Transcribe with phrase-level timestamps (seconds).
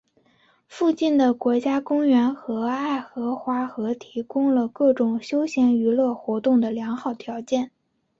[0.67, 7.69] 附近的国家公园和爱荷华河提供了各种休闲娱乐活动的良好条件。